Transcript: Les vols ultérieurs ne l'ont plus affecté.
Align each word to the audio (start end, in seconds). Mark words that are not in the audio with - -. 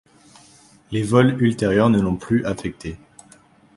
Les 0.91 1.03
vols 1.03 1.37
ultérieurs 1.43 1.91
ne 1.91 2.01
l'ont 2.01 2.15
plus 2.15 2.43
affecté. 2.43 2.97